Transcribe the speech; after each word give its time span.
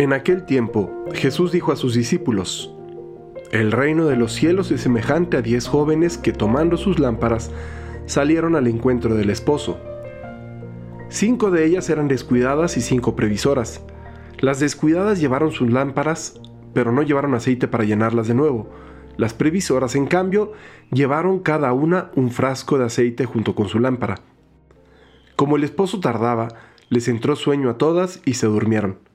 En 0.00 0.14
aquel 0.14 0.46
tiempo, 0.46 1.04
Jesús 1.12 1.52
dijo 1.52 1.72
a 1.72 1.76
sus 1.76 1.92
discípulos, 1.92 2.72
El 3.52 3.70
reino 3.70 4.06
de 4.06 4.16
los 4.16 4.32
cielos 4.32 4.70
es 4.70 4.80
semejante 4.80 5.36
a 5.36 5.42
diez 5.42 5.68
jóvenes 5.68 6.16
que 6.16 6.32
tomando 6.32 6.78
sus 6.78 6.98
lámparas 6.98 7.50
salieron 8.06 8.56
al 8.56 8.66
encuentro 8.66 9.14
del 9.14 9.28
esposo. 9.28 9.78
Cinco 11.10 11.50
de 11.50 11.66
ellas 11.66 11.90
eran 11.90 12.08
descuidadas 12.08 12.78
y 12.78 12.80
cinco 12.80 13.14
previsoras. 13.14 13.82
Las 14.38 14.58
descuidadas 14.58 15.20
llevaron 15.20 15.52
sus 15.52 15.70
lámparas, 15.70 16.40
pero 16.72 16.92
no 16.92 17.02
llevaron 17.02 17.34
aceite 17.34 17.68
para 17.68 17.84
llenarlas 17.84 18.26
de 18.26 18.32
nuevo. 18.32 18.70
Las 19.18 19.34
previsoras, 19.34 19.96
en 19.96 20.06
cambio, 20.06 20.52
llevaron 20.90 21.40
cada 21.40 21.74
una 21.74 22.10
un 22.16 22.30
frasco 22.30 22.78
de 22.78 22.86
aceite 22.86 23.26
junto 23.26 23.54
con 23.54 23.68
su 23.68 23.78
lámpara. 23.78 24.14
Como 25.36 25.56
el 25.56 25.64
esposo 25.64 26.00
tardaba, 26.00 26.48
les 26.88 27.06
entró 27.06 27.36
sueño 27.36 27.68
a 27.68 27.76
todas 27.76 28.22
y 28.24 28.32
se 28.32 28.46
durmieron. 28.46 29.09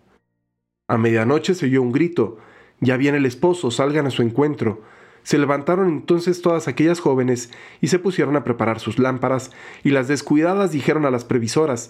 A 0.88 0.99
medianoche 0.99 1.55
se 1.55 1.66
oyó 1.66 1.81
un 1.81 1.91
grito. 1.91 2.38
Ya 2.80 2.95
viene 2.95 3.17
el 3.17 3.26
esposo, 3.26 3.71
salgan 3.71 4.05
a 4.05 4.12
su 4.12 4.21
encuentro. 4.21 4.84
Se 5.23 5.39
levantaron 5.39 5.89
entonces 5.89 6.43
todas 6.43 6.67
aquellas 6.67 6.99
jóvenes 6.99 7.49
y 7.81 7.88
se 7.88 7.98
pusieron 7.98 8.35
a 8.35 8.43
preparar 8.43 8.80
sus 8.80 8.99
lámparas, 8.99 9.49
y 9.84 9.90
las 9.90 10.07
descuidadas 10.07 10.71
dijeron 10.71 11.05
a 11.05 11.12
las 11.12 11.26
previsoras, 11.26 11.90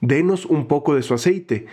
Denos 0.00 0.46
un 0.46 0.68
poco 0.68 0.94
de 0.94 1.02
su 1.02 1.14
aceite, 1.14 1.66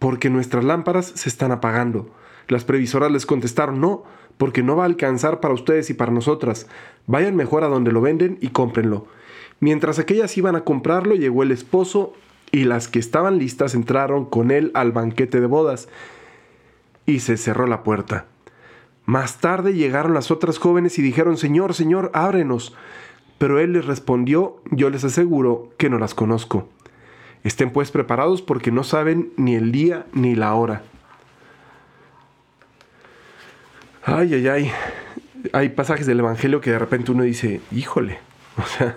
porque 0.00 0.30
nuestras 0.30 0.64
lámparas 0.64 1.12
se 1.14 1.28
están 1.28 1.52
apagando. 1.52 2.10
Las 2.48 2.64
previsoras 2.64 3.12
les 3.12 3.26
contestaron, 3.26 3.80
No, 3.80 4.02
porque 4.36 4.64
no 4.64 4.74
va 4.74 4.82
a 4.82 4.86
alcanzar 4.86 5.38
para 5.38 5.54
ustedes 5.54 5.90
y 5.90 5.94
para 5.94 6.10
nosotras. 6.10 6.66
Vayan 7.06 7.36
mejor 7.36 7.62
a 7.62 7.68
donde 7.68 7.92
lo 7.92 8.00
venden 8.00 8.38
y 8.40 8.48
cómprenlo. 8.48 9.06
Mientras 9.60 10.00
aquellas 10.00 10.36
iban 10.36 10.56
a 10.56 10.64
comprarlo, 10.64 11.14
llegó 11.14 11.44
el 11.44 11.52
esposo 11.52 12.14
y 12.54 12.62
las 12.62 12.86
que 12.86 13.00
estaban 13.00 13.38
listas 13.38 13.74
entraron 13.74 14.26
con 14.26 14.52
él 14.52 14.70
al 14.74 14.92
banquete 14.92 15.40
de 15.40 15.48
bodas, 15.48 15.88
y 17.04 17.18
se 17.18 17.36
cerró 17.36 17.66
la 17.66 17.82
puerta. 17.82 18.26
Más 19.06 19.38
tarde 19.38 19.74
llegaron 19.74 20.14
las 20.14 20.30
otras 20.30 20.58
jóvenes 20.58 20.96
y 21.00 21.02
dijeron, 21.02 21.36
Señor, 21.36 21.74
Señor, 21.74 22.12
ábrenos. 22.14 22.72
Pero 23.38 23.58
él 23.58 23.72
les 23.72 23.86
respondió, 23.86 24.62
yo 24.70 24.88
les 24.88 25.02
aseguro 25.02 25.70
que 25.78 25.90
no 25.90 25.98
las 25.98 26.14
conozco. 26.14 26.68
Estén 27.42 27.72
pues 27.72 27.90
preparados 27.90 28.40
porque 28.40 28.70
no 28.70 28.84
saben 28.84 29.32
ni 29.36 29.56
el 29.56 29.72
día 29.72 30.06
ni 30.12 30.36
la 30.36 30.54
hora. 30.54 30.82
Ay, 34.04 34.32
ay, 34.32 34.46
ay. 34.46 34.70
Hay 35.52 35.70
pasajes 35.70 36.06
del 36.06 36.20
Evangelio 36.20 36.60
que 36.60 36.70
de 36.70 36.78
repente 36.78 37.10
uno 37.10 37.24
dice, 37.24 37.60
híjole. 37.72 38.20
O 38.56 38.62
sea, 38.64 38.96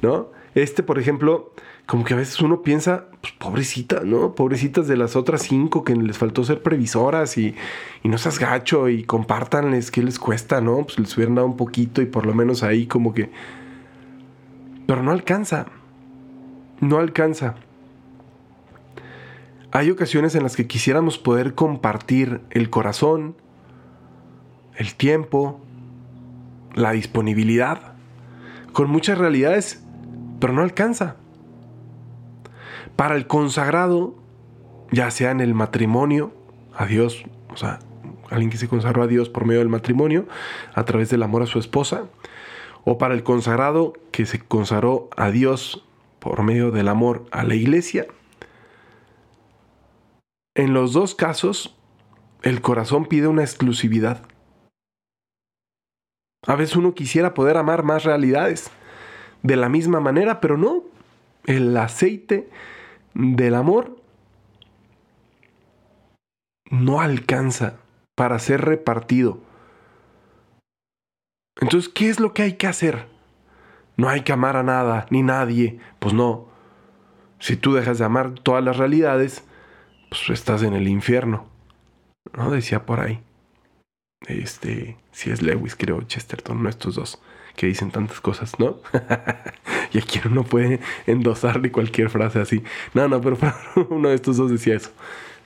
¿no? 0.00 0.30
Este, 0.56 0.82
por 0.82 0.98
ejemplo, 0.98 1.52
como 1.84 2.02
que 2.04 2.14
a 2.14 2.16
veces 2.16 2.40
uno 2.40 2.62
piensa, 2.62 3.08
pues 3.20 3.34
pobrecita, 3.34 4.00
¿no? 4.04 4.34
Pobrecitas 4.34 4.88
de 4.88 4.96
las 4.96 5.14
otras 5.14 5.42
cinco 5.42 5.84
que 5.84 5.94
les 5.94 6.16
faltó 6.16 6.44
ser 6.44 6.62
previsoras 6.62 7.36
y, 7.36 7.54
y 8.02 8.08
no 8.08 8.16
seas 8.16 8.38
gacho 8.38 8.88
y 8.88 9.04
compártanles 9.04 9.90
qué 9.90 10.02
les 10.02 10.18
cuesta, 10.18 10.62
¿no? 10.62 10.84
Pues 10.84 10.98
les 10.98 11.14
hubieran 11.14 11.34
dado 11.34 11.46
un 11.46 11.58
poquito 11.58 12.00
y 12.00 12.06
por 12.06 12.24
lo 12.24 12.32
menos 12.32 12.62
ahí 12.62 12.86
como 12.86 13.12
que... 13.12 13.30
Pero 14.86 15.02
no 15.02 15.10
alcanza, 15.10 15.66
no 16.80 16.96
alcanza. 16.96 17.56
Hay 19.72 19.90
ocasiones 19.90 20.34
en 20.36 20.42
las 20.42 20.56
que 20.56 20.66
quisiéramos 20.66 21.18
poder 21.18 21.54
compartir 21.54 22.40
el 22.48 22.70
corazón, 22.70 23.36
el 24.74 24.94
tiempo, 24.94 25.60
la 26.74 26.92
disponibilidad, 26.92 27.92
con 28.72 28.88
muchas 28.88 29.18
realidades, 29.18 29.85
pero 30.40 30.52
no 30.52 30.62
alcanza. 30.62 31.16
Para 32.96 33.16
el 33.16 33.26
consagrado, 33.26 34.14
ya 34.90 35.10
sea 35.10 35.30
en 35.30 35.40
el 35.40 35.54
matrimonio, 35.54 36.32
a 36.74 36.86
Dios, 36.86 37.24
o 37.50 37.56
sea, 37.56 37.78
alguien 38.30 38.50
que 38.50 38.56
se 38.56 38.68
consagró 38.68 39.02
a 39.02 39.06
Dios 39.06 39.28
por 39.28 39.44
medio 39.44 39.60
del 39.60 39.68
matrimonio, 39.68 40.26
a 40.74 40.84
través 40.84 41.10
del 41.10 41.22
amor 41.22 41.42
a 41.42 41.46
su 41.46 41.58
esposa, 41.58 42.04
o 42.84 42.98
para 42.98 43.14
el 43.14 43.22
consagrado 43.22 43.94
que 44.12 44.26
se 44.26 44.40
consagró 44.40 45.08
a 45.16 45.30
Dios 45.30 45.84
por 46.18 46.42
medio 46.42 46.70
del 46.70 46.88
amor 46.88 47.26
a 47.30 47.44
la 47.44 47.54
iglesia. 47.54 48.06
En 50.54 50.72
los 50.72 50.92
dos 50.92 51.14
casos, 51.14 51.76
el 52.42 52.60
corazón 52.62 53.06
pide 53.06 53.26
una 53.26 53.42
exclusividad. 53.42 54.22
A 56.46 56.54
veces 56.54 56.76
uno 56.76 56.94
quisiera 56.94 57.34
poder 57.34 57.56
amar 57.56 57.82
más 57.82 58.04
realidades 58.04 58.70
de 59.46 59.56
la 59.56 59.68
misma 59.68 60.00
manera, 60.00 60.40
pero 60.40 60.56
no. 60.56 60.82
El 61.44 61.76
aceite 61.76 62.50
del 63.14 63.54
amor 63.54 63.96
no 66.70 67.00
alcanza 67.00 67.76
para 68.16 68.38
ser 68.38 68.62
repartido. 68.62 69.38
Entonces, 71.60 71.88
¿qué 71.88 72.10
es 72.10 72.18
lo 72.18 72.34
que 72.34 72.42
hay 72.42 72.54
que 72.54 72.66
hacer? 72.66 73.06
No 73.96 74.08
hay 74.08 74.22
que 74.22 74.32
amar 74.32 74.56
a 74.56 74.62
nada, 74.62 75.06
ni 75.10 75.22
nadie. 75.22 75.78
Pues 76.00 76.12
no. 76.12 76.46
Si 77.38 77.56
tú 77.56 77.74
dejas 77.74 77.98
de 77.98 78.04
amar 78.04 78.32
todas 78.32 78.64
las 78.64 78.76
realidades, 78.76 79.44
pues 80.10 80.28
estás 80.30 80.62
en 80.62 80.74
el 80.74 80.88
infierno. 80.88 81.46
¿No? 82.36 82.50
Decía 82.50 82.84
por 82.84 83.00
ahí. 83.00 83.22
Este, 84.26 84.96
si 85.12 85.30
es 85.30 85.42
Lewis, 85.42 85.76
creo, 85.76 86.02
Chesterton, 86.02 86.62
no 86.62 86.68
estos 86.68 86.96
dos 86.96 87.20
que 87.56 87.66
dicen 87.66 87.90
tantas 87.90 88.20
cosas, 88.20 88.58
¿no? 88.58 88.78
y 89.92 89.98
aquí 89.98 90.20
uno 90.26 90.44
puede 90.44 90.80
endosarle 91.06 91.72
cualquier 91.72 92.10
frase 92.10 92.40
así. 92.40 92.62
No, 92.94 93.08
no, 93.08 93.20
pero 93.20 93.38
uno 93.88 94.10
de 94.10 94.14
estos 94.14 94.36
dos 94.36 94.50
decía 94.50 94.76
eso. 94.76 94.90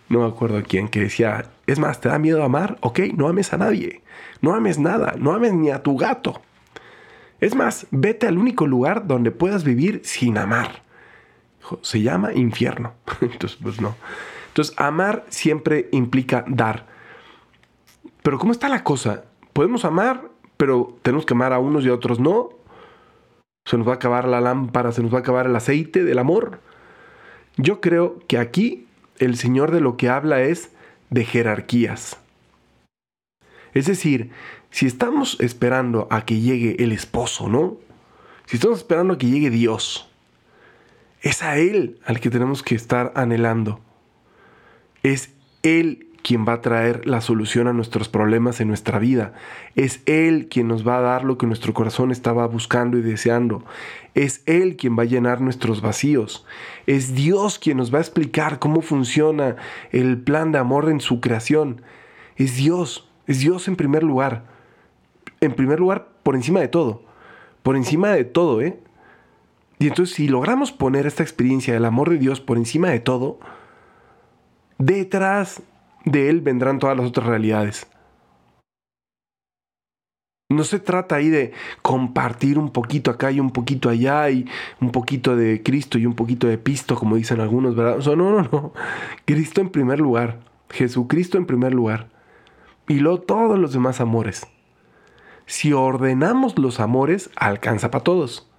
No 0.08 0.20
me 0.20 0.26
acuerdo 0.26 0.60
quién, 0.66 0.88
que 0.88 1.00
decía, 1.00 1.50
es 1.68 1.78
más, 1.78 2.00
¿te 2.00 2.08
da 2.08 2.18
miedo 2.18 2.42
amar? 2.42 2.78
Ok, 2.80 2.98
no 3.14 3.28
ames 3.28 3.52
a 3.52 3.58
nadie. 3.58 4.02
No 4.40 4.54
ames 4.54 4.78
nada, 4.78 5.14
no 5.16 5.32
ames 5.32 5.52
ni 5.52 5.70
a 5.70 5.82
tu 5.82 5.96
gato. 5.96 6.42
Es 7.40 7.54
más, 7.54 7.86
vete 7.92 8.26
al 8.26 8.36
único 8.36 8.66
lugar 8.66 9.06
donde 9.06 9.30
puedas 9.30 9.62
vivir 9.62 10.02
sin 10.04 10.36
amar. 10.36 10.82
Se 11.82 12.02
llama 12.02 12.32
infierno. 12.34 12.94
Entonces, 13.20 13.58
pues 13.62 13.80
no. 13.80 13.94
Entonces, 14.48 14.74
amar 14.78 15.24
siempre 15.28 15.88
implica 15.92 16.44
dar. 16.48 16.89
Pero 18.22 18.38
¿cómo 18.38 18.52
está 18.52 18.68
la 18.68 18.84
cosa? 18.84 19.24
Podemos 19.52 19.84
amar 19.84 20.30
pero 20.60 20.94
tenemos 21.00 21.24
que 21.24 21.32
amar 21.32 21.54
a 21.54 21.58
unos 21.58 21.86
y 21.86 21.88
a 21.88 21.94
otros 21.94 22.20
no. 22.20 22.50
Se 23.64 23.78
nos 23.78 23.88
va 23.88 23.92
a 23.92 23.94
acabar 23.94 24.28
la 24.28 24.42
lámpara, 24.42 24.92
se 24.92 25.00
nos 25.00 25.10
va 25.10 25.16
a 25.16 25.20
acabar 25.20 25.46
el 25.46 25.56
aceite 25.56 26.04
del 26.04 26.18
amor. 26.18 26.60
Yo 27.56 27.80
creo 27.80 28.18
que 28.28 28.36
aquí 28.36 28.86
el 29.16 29.38
Señor 29.38 29.70
de 29.70 29.80
lo 29.80 29.96
que 29.96 30.10
habla 30.10 30.42
es 30.42 30.70
de 31.08 31.24
jerarquías. 31.24 32.18
Es 33.72 33.86
decir, 33.86 34.32
si 34.70 34.84
estamos 34.84 35.38
esperando 35.40 36.06
a 36.10 36.26
que 36.26 36.40
llegue 36.40 36.76
el 36.84 36.92
esposo, 36.92 37.48
¿no? 37.48 37.78
Si 38.44 38.56
estamos 38.56 38.80
esperando 38.80 39.14
a 39.14 39.18
que 39.18 39.30
llegue 39.30 39.48
Dios, 39.48 40.10
es 41.22 41.42
a 41.42 41.56
Él 41.56 42.00
al 42.04 42.20
que 42.20 42.28
tenemos 42.28 42.62
que 42.62 42.74
estar 42.74 43.12
anhelando. 43.14 43.80
Es 45.02 45.32
Él 45.62 46.09
quien 46.30 46.46
va 46.46 46.52
a 46.52 46.60
traer 46.60 47.08
la 47.08 47.20
solución 47.20 47.66
a 47.66 47.72
nuestros 47.72 48.08
problemas 48.08 48.60
en 48.60 48.68
nuestra 48.68 49.00
vida. 49.00 49.32
Es 49.74 50.00
Él 50.06 50.46
quien 50.48 50.68
nos 50.68 50.86
va 50.86 50.98
a 50.98 51.00
dar 51.00 51.24
lo 51.24 51.36
que 51.38 51.46
nuestro 51.48 51.74
corazón 51.74 52.12
estaba 52.12 52.46
buscando 52.46 52.96
y 52.96 53.02
deseando. 53.02 53.64
Es 54.14 54.44
Él 54.46 54.76
quien 54.76 54.96
va 54.96 55.02
a 55.02 55.06
llenar 55.06 55.40
nuestros 55.40 55.82
vacíos. 55.82 56.46
Es 56.86 57.16
Dios 57.16 57.58
quien 57.58 57.78
nos 57.78 57.92
va 57.92 57.98
a 57.98 58.02
explicar 58.02 58.60
cómo 58.60 58.80
funciona 58.80 59.56
el 59.90 60.18
plan 60.18 60.52
de 60.52 60.58
amor 60.58 60.88
en 60.88 61.00
su 61.00 61.20
creación. 61.20 61.82
Es 62.36 62.54
Dios, 62.54 63.10
es 63.26 63.40
Dios 63.40 63.66
en 63.66 63.74
primer 63.74 64.04
lugar. 64.04 64.44
En 65.40 65.52
primer 65.54 65.80
lugar, 65.80 66.10
por 66.22 66.36
encima 66.36 66.60
de 66.60 66.68
todo. 66.68 67.02
Por 67.64 67.74
encima 67.74 68.10
de 68.10 68.24
todo, 68.24 68.60
¿eh? 68.60 68.78
Y 69.80 69.88
entonces 69.88 70.14
si 70.14 70.28
logramos 70.28 70.70
poner 70.70 71.08
esta 71.08 71.24
experiencia 71.24 71.74
del 71.74 71.86
amor 71.86 72.08
de 72.08 72.18
Dios 72.18 72.40
por 72.40 72.56
encima 72.56 72.88
de 72.90 73.00
todo, 73.00 73.40
detrás 74.78 75.60
de 76.04 76.28
Él 76.28 76.40
vendrán 76.40 76.78
todas 76.78 76.96
las 76.96 77.06
otras 77.06 77.26
realidades. 77.26 77.86
No 80.50 80.64
se 80.64 80.80
trata 80.80 81.14
ahí 81.14 81.28
de 81.28 81.52
compartir 81.80 82.58
un 82.58 82.70
poquito 82.70 83.12
acá 83.12 83.30
y 83.30 83.38
un 83.38 83.50
poquito 83.50 83.88
allá 83.88 84.28
y 84.30 84.46
un 84.80 84.90
poquito 84.90 85.36
de 85.36 85.62
Cristo 85.62 85.96
y 85.96 86.06
un 86.06 86.14
poquito 86.14 86.48
de 86.48 86.58
Pisto, 86.58 86.96
como 86.96 87.14
dicen 87.14 87.40
algunos, 87.40 87.76
¿verdad? 87.76 87.98
No, 88.16 88.16
no, 88.16 88.42
no. 88.42 88.72
Cristo 89.24 89.60
en 89.60 89.70
primer 89.70 90.00
lugar. 90.00 90.40
Jesucristo 90.68 91.38
en 91.38 91.46
primer 91.46 91.72
lugar. 91.72 92.08
Y 92.88 92.94
luego 92.98 93.20
todos 93.20 93.60
los 93.60 93.72
demás 93.72 94.00
amores. 94.00 94.48
Si 95.46 95.72
ordenamos 95.72 96.58
los 96.58 96.80
amores, 96.80 97.30
alcanza 97.36 97.92
para 97.92 98.02
todos. 98.02 98.50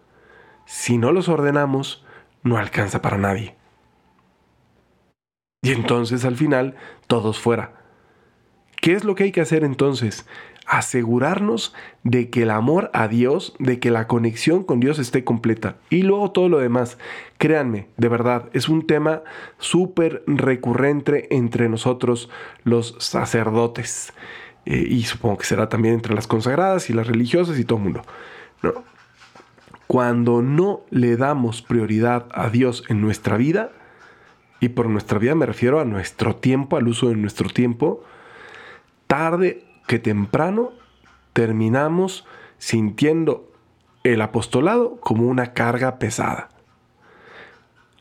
Si 0.65 0.97
no 0.97 1.11
los 1.11 1.27
ordenamos, 1.27 2.05
no 2.43 2.57
alcanza 2.57 3.01
para 3.01 3.17
nadie. 3.17 3.57
Y 5.61 5.71
entonces 5.71 6.25
al 6.25 6.35
final, 6.35 6.75
todos 7.07 7.39
fuera. 7.39 7.73
¿Qué 8.81 8.93
es 8.93 9.03
lo 9.03 9.13
que 9.13 9.25
hay 9.25 9.31
que 9.31 9.41
hacer 9.41 9.63
entonces? 9.63 10.25
asegurarnos 10.71 11.73
de 12.03 12.29
que 12.29 12.43
el 12.43 12.49
amor 12.49 12.89
a 12.93 13.09
Dios, 13.09 13.53
de 13.59 13.79
que 13.79 13.91
la 13.91 14.07
conexión 14.07 14.63
con 14.63 14.79
Dios 14.79 14.99
esté 14.99 15.25
completa. 15.25 15.75
Y 15.89 16.03
luego 16.03 16.31
todo 16.31 16.47
lo 16.47 16.59
demás, 16.59 16.97
créanme, 17.37 17.89
de 17.97 18.07
verdad, 18.07 18.49
es 18.53 18.69
un 18.69 18.87
tema 18.87 19.21
súper 19.57 20.23
recurrente 20.27 21.27
entre 21.35 21.67
nosotros 21.67 22.29
los 22.63 22.95
sacerdotes. 22.99 24.13
Eh, 24.65 24.85
y 24.89 25.03
supongo 25.03 25.39
que 25.39 25.45
será 25.45 25.67
también 25.67 25.95
entre 25.95 26.13
las 26.13 26.27
consagradas 26.27 26.89
y 26.89 26.93
las 26.93 27.07
religiosas 27.07 27.59
y 27.59 27.65
todo 27.65 27.79
el 27.79 27.83
mundo. 27.83 28.01
Cuando 29.87 30.41
no 30.41 30.81
le 30.89 31.17
damos 31.17 31.61
prioridad 31.61 32.27
a 32.31 32.49
Dios 32.49 32.85
en 32.87 33.01
nuestra 33.01 33.35
vida, 33.35 33.71
y 34.61 34.69
por 34.69 34.87
nuestra 34.87 35.19
vida 35.19 35.35
me 35.35 35.47
refiero 35.47 35.81
a 35.81 35.85
nuestro 35.85 36.35
tiempo, 36.37 36.77
al 36.77 36.87
uso 36.87 37.09
de 37.09 37.15
nuestro 37.15 37.49
tiempo, 37.49 38.03
tarde 39.07 39.65
que 39.87 39.99
temprano 39.99 40.71
terminamos 41.33 42.25
sintiendo 42.59 43.51
el 44.03 44.21
apostolado 44.21 44.97
como 45.01 45.27
una 45.27 45.53
carga 45.53 45.97
pesada. 45.97 46.49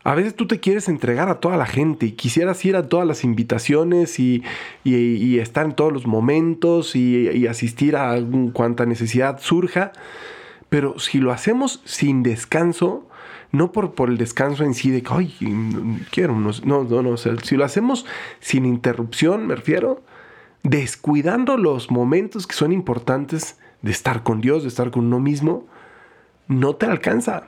A 0.05 0.15
veces 0.15 0.35
tú 0.35 0.47
te 0.47 0.61
quieres 0.61 0.89
entregar 0.89 1.29
a 1.29 1.41
toda 1.41 1.57
la 1.57 1.67
gente 1.67 2.07
y 2.07 2.13
quisieras 2.13 2.65
ir 2.65 2.77
a 2.77 2.89
todas 2.89 3.07
las 3.07 3.25
invitaciones 3.25 4.19
y, 4.19 4.43
estar 4.85 5.67
en 5.67 5.73
todos 5.73 5.93
los 5.93 6.07
momentos 6.07 6.95
y, 6.95 7.47
asistir 7.47 7.97
a 7.97 8.19
cuanta 8.53 8.87
necesidad 8.87 9.41
surja, 9.41 9.93
pero 10.69 10.99
si 10.99 11.19
lo 11.19 11.33
hacemos 11.33 11.83
sin 11.85 12.23
descanso, 12.23 13.10
no 13.53 13.73
por, 13.73 13.95
por 13.95 14.09
el 14.09 14.19
descanso 14.19 14.65
en 14.65 14.75
sí 14.75 14.91
de 14.91 15.03
que, 15.03 15.13
ay, 15.13 16.05
quiero, 16.11 16.35
no, 16.39 16.51
no, 16.65 17.03
no, 17.03 17.17
si 17.17 17.57
lo 17.57 17.65
hacemos 17.65 18.07
sin 18.41 18.65
interrupción, 18.65 19.47
me 19.47 19.57
refiero, 19.57 20.03
descuidando 20.63 21.57
los 21.57 21.91
momentos 21.91 22.47
que 22.47 22.55
son 22.55 22.73
importantes 22.73 23.59
de 23.83 23.91
estar 23.91 24.23
con 24.23 24.41
Dios, 24.41 24.63
de 24.63 24.69
estar 24.69 24.91
con 24.91 25.07
uno 25.07 25.21
mismo, 25.21 25.67
no 26.49 26.77
te 26.77 26.87
alcanza. 26.87 27.45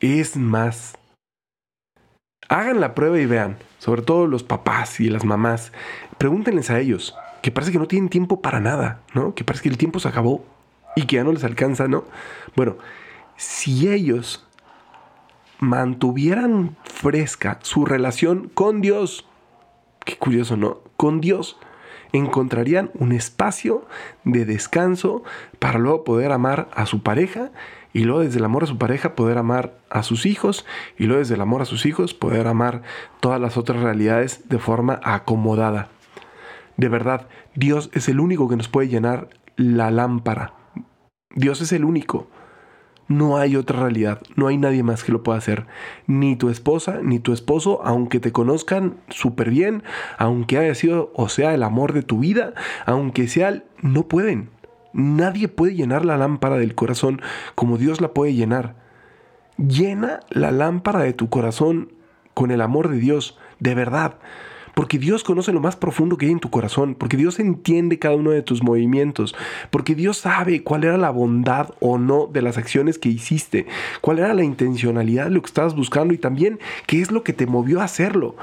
Es 0.00 0.36
más, 0.36 0.96
hagan 2.48 2.80
la 2.80 2.94
prueba 2.94 3.18
y 3.18 3.26
vean, 3.26 3.56
sobre 3.78 4.02
todo 4.02 4.26
los 4.26 4.42
papás 4.42 5.00
y 5.00 5.08
las 5.08 5.24
mamás, 5.24 5.72
pregúntenles 6.18 6.70
a 6.70 6.80
ellos, 6.80 7.14
que 7.42 7.50
parece 7.50 7.72
que 7.72 7.78
no 7.78 7.86
tienen 7.86 8.08
tiempo 8.08 8.42
para 8.42 8.60
nada, 8.60 9.00
¿no? 9.14 9.34
Que 9.34 9.44
parece 9.44 9.64
que 9.64 9.68
el 9.70 9.78
tiempo 9.78 10.00
se 10.00 10.08
acabó 10.08 10.44
y 10.96 11.06
que 11.06 11.16
ya 11.16 11.24
no 11.24 11.32
les 11.32 11.44
alcanza, 11.44 11.88
¿no? 11.88 12.04
Bueno, 12.56 12.76
si 13.36 13.88
ellos 13.88 14.46
mantuvieran 15.60 16.76
fresca 16.84 17.58
su 17.62 17.84
relación 17.84 18.50
con 18.52 18.80
Dios, 18.80 19.26
qué 20.04 20.16
curioso, 20.16 20.56
¿no? 20.56 20.78
Con 20.96 21.20
Dios, 21.20 21.58
encontrarían 22.12 22.90
un 22.94 23.12
espacio 23.12 23.86
de 24.24 24.44
descanso 24.44 25.22
para 25.58 25.78
luego 25.78 26.04
poder 26.04 26.32
amar 26.32 26.68
a 26.74 26.86
su 26.86 27.02
pareja 27.02 27.50
y 27.92 28.04
luego 28.04 28.20
desde 28.20 28.38
el 28.38 28.44
amor 28.44 28.64
a 28.64 28.66
su 28.66 28.78
pareja 28.78 29.14
poder 29.14 29.38
amar 29.38 29.78
a 29.90 30.02
sus 30.02 30.26
hijos 30.26 30.66
y 30.98 31.04
luego 31.04 31.20
desde 31.20 31.34
el 31.34 31.40
amor 31.40 31.62
a 31.62 31.66
sus 31.66 31.86
hijos 31.86 32.14
poder 32.14 32.46
amar 32.46 32.82
todas 33.20 33.40
las 33.40 33.56
otras 33.56 33.82
realidades 33.82 34.48
de 34.48 34.58
forma 34.58 35.00
acomodada. 35.02 35.88
De 36.76 36.88
verdad, 36.88 37.28
Dios 37.54 37.90
es 37.92 38.08
el 38.08 38.20
único 38.20 38.48
que 38.48 38.56
nos 38.56 38.68
puede 38.68 38.88
llenar 38.88 39.28
la 39.56 39.90
lámpara. 39.90 40.54
Dios 41.34 41.60
es 41.60 41.72
el 41.72 41.84
único. 41.84 42.28
No 43.10 43.38
hay 43.38 43.56
otra 43.56 43.80
realidad, 43.80 44.22
no 44.36 44.46
hay 44.46 44.56
nadie 44.56 44.84
más 44.84 45.02
que 45.02 45.10
lo 45.10 45.24
pueda 45.24 45.36
hacer. 45.36 45.66
Ni 46.06 46.36
tu 46.36 46.48
esposa, 46.48 47.00
ni 47.02 47.18
tu 47.18 47.32
esposo, 47.32 47.80
aunque 47.82 48.20
te 48.20 48.30
conozcan 48.30 48.98
súper 49.08 49.50
bien, 49.50 49.82
aunque 50.16 50.58
haya 50.58 50.76
sido 50.76 51.10
o 51.16 51.28
sea 51.28 51.52
el 51.52 51.64
amor 51.64 51.92
de 51.92 52.04
tu 52.04 52.20
vida, 52.20 52.54
aunque 52.86 53.26
sea, 53.26 53.64
no 53.82 54.06
pueden. 54.06 54.50
Nadie 54.92 55.48
puede 55.48 55.74
llenar 55.74 56.04
la 56.04 56.16
lámpara 56.16 56.56
del 56.56 56.76
corazón 56.76 57.20
como 57.56 57.78
Dios 57.78 58.00
la 58.00 58.14
puede 58.14 58.34
llenar. 58.34 58.76
Llena 59.56 60.20
la 60.30 60.52
lámpara 60.52 61.00
de 61.00 61.12
tu 61.12 61.28
corazón 61.30 61.92
con 62.32 62.52
el 62.52 62.60
amor 62.60 62.90
de 62.90 62.98
Dios, 62.98 63.36
de 63.58 63.74
verdad 63.74 64.18
porque 64.80 64.98
Dios 64.98 65.24
conoce 65.24 65.52
lo 65.52 65.60
más 65.60 65.76
profundo 65.76 66.16
que 66.16 66.24
hay 66.24 66.32
en 66.32 66.40
tu 66.40 66.48
corazón, 66.48 66.94
porque 66.94 67.18
Dios 67.18 67.38
entiende 67.38 67.98
cada 67.98 68.14
uno 68.14 68.30
de 68.30 68.40
tus 68.40 68.62
movimientos, 68.62 69.36
porque 69.68 69.94
Dios 69.94 70.16
sabe 70.16 70.64
cuál 70.64 70.84
era 70.84 70.96
la 70.96 71.10
bondad 71.10 71.74
o 71.80 71.98
no 71.98 72.26
de 72.28 72.40
las 72.40 72.56
acciones 72.56 72.98
que 72.98 73.10
hiciste, 73.10 73.66
cuál 74.00 74.20
era 74.20 74.32
la 74.32 74.42
intencionalidad 74.42 75.24
de 75.24 75.32
lo 75.32 75.42
que 75.42 75.48
estabas 75.48 75.76
buscando 75.76 76.14
y 76.14 76.16
también 76.16 76.60
qué 76.86 77.02
es 77.02 77.10
lo 77.10 77.22
que 77.24 77.34
te 77.34 77.46
movió 77.46 77.82
a 77.82 77.84
hacerlo, 77.84 78.36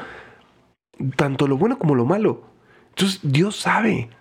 tanto 1.16 1.48
lo 1.48 1.58
bueno 1.58 1.80
como 1.80 1.96
lo 1.96 2.06
malo. 2.06 2.44
Entonces 2.90 3.20
Dios 3.24 3.56
sabe, 3.56 4.12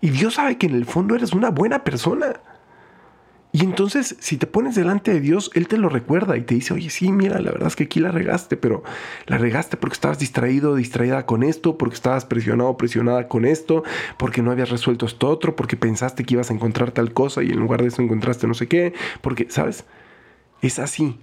y 0.00 0.10
Dios 0.10 0.34
sabe 0.34 0.58
que 0.58 0.66
en 0.66 0.74
el 0.76 0.84
fondo 0.84 1.16
eres 1.16 1.32
una 1.32 1.50
buena 1.50 1.82
persona. 1.82 2.34
Y 3.56 3.64
entonces, 3.64 4.16
si 4.18 4.36
te 4.36 4.46
pones 4.46 4.74
delante 4.74 5.14
de 5.14 5.20
Dios, 5.20 5.50
Él 5.54 5.66
te 5.66 5.78
lo 5.78 5.88
recuerda 5.88 6.36
y 6.36 6.42
te 6.42 6.54
dice, 6.54 6.74
oye, 6.74 6.90
sí, 6.90 7.10
mira, 7.10 7.40
la 7.40 7.52
verdad 7.52 7.68
es 7.68 7.74
que 7.74 7.84
aquí 7.84 8.00
la 8.00 8.10
regaste, 8.10 8.58
pero 8.58 8.82
la 9.24 9.38
regaste 9.38 9.78
porque 9.78 9.94
estabas 9.94 10.18
distraído, 10.18 10.74
distraída 10.74 11.24
con 11.24 11.42
esto, 11.42 11.78
porque 11.78 11.94
estabas 11.94 12.26
presionado, 12.26 12.76
presionada 12.76 13.28
con 13.28 13.46
esto, 13.46 13.82
porque 14.18 14.42
no 14.42 14.50
habías 14.50 14.68
resuelto 14.68 15.06
esto 15.06 15.30
otro, 15.30 15.56
porque 15.56 15.78
pensaste 15.78 16.24
que 16.24 16.34
ibas 16.34 16.50
a 16.50 16.52
encontrar 16.52 16.90
tal 16.90 17.14
cosa 17.14 17.42
y 17.42 17.48
en 17.48 17.58
lugar 17.58 17.80
de 17.80 17.88
eso 17.88 18.02
encontraste 18.02 18.46
no 18.46 18.52
sé 18.52 18.68
qué, 18.68 18.92
porque, 19.22 19.46
¿sabes? 19.48 19.86
Es 20.60 20.78
así, 20.78 21.18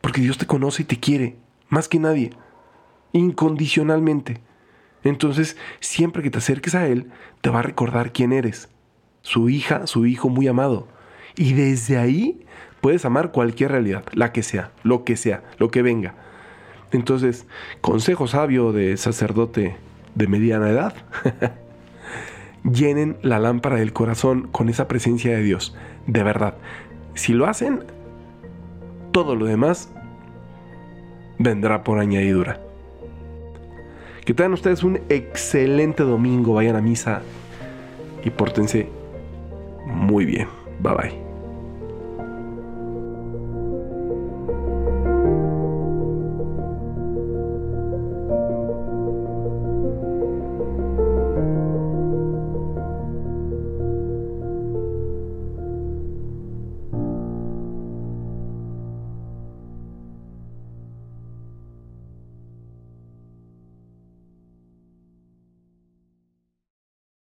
porque 0.00 0.22
Dios 0.22 0.38
te 0.38 0.46
conoce 0.46 0.80
y 0.80 0.86
te 0.86 0.98
quiere, 0.98 1.36
más 1.68 1.88
que 1.90 1.98
nadie, 1.98 2.30
incondicionalmente. 3.12 4.40
Entonces, 5.04 5.58
siempre 5.80 6.22
que 6.22 6.30
te 6.30 6.38
acerques 6.38 6.74
a 6.74 6.86
Él, 6.86 7.10
te 7.42 7.50
va 7.50 7.58
a 7.58 7.62
recordar 7.62 8.14
quién 8.14 8.32
eres, 8.32 8.70
su 9.20 9.50
hija, 9.50 9.86
su 9.86 10.06
hijo 10.06 10.30
muy 10.30 10.48
amado 10.48 10.95
y 11.36 11.52
desde 11.52 11.98
ahí 11.98 12.40
puedes 12.80 13.04
amar 13.04 13.32
cualquier 13.32 13.72
realidad, 13.72 14.04
la 14.12 14.32
que 14.32 14.42
sea, 14.42 14.70
lo 14.82 15.04
que 15.04 15.16
sea, 15.16 15.42
lo 15.58 15.70
que 15.70 15.82
venga. 15.82 16.14
Entonces, 16.92 17.46
consejo 17.80 18.26
sabio 18.26 18.72
de 18.72 18.96
sacerdote 18.96 19.76
de 20.14 20.26
mediana 20.26 20.70
edad. 20.70 20.94
Llenen 22.64 23.16
la 23.22 23.38
lámpara 23.38 23.76
del 23.76 23.92
corazón 23.92 24.48
con 24.50 24.68
esa 24.68 24.88
presencia 24.88 25.36
de 25.36 25.42
Dios, 25.42 25.76
de 26.06 26.22
verdad. 26.22 26.54
Si 27.14 27.32
lo 27.32 27.46
hacen, 27.46 27.84
todo 29.12 29.36
lo 29.36 29.46
demás 29.46 29.92
vendrá 31.38 31.84
por 31.84 31.98
añadidura. 31.98 32.60
Que 34.24 34.34
tengan 34.34 34.54
ustedes 34.54 34.82
un 34.82 35.00
excelente 35.08 36.02
domingo, 36.02 36.54
vayan 36.54 36.74
a 36.74 36.80
misa 36.80 37.22
y 38.24 38.30
pórtense 38.30 38.88
muy 39.86 40.24
bien. 40.24 40.48
Bye 40.80 40.94
bye. 40.94 41.25